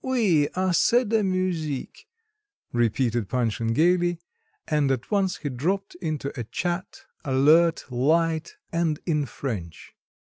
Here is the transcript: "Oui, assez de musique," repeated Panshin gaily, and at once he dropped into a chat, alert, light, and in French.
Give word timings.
"Oui, 0.03 0.47
assez 0.55 1.05
de 1.07 1.21
musique," 1.23 2.07
repeated 2.73 3.29
Panshin 3.29 3.71
gaily, 3.71 4.17
and 4.67 4.89
at 4.89 5.11
once 5.11 5.37
he 5.37 5.49
dropped 5.49 5.93
into 6.01 6.31
a 6.39 6.43
chat, 6.43 7.01
alert, 7.23 7.83
light, 7.91 8.55
and 8.71 8.99
in 9.05 9.27
French. 9.27 9.93